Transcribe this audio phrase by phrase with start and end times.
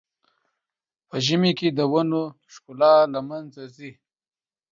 [1.07, 3.91] په ژمي کې د ونو ښکلا له منځه ځي.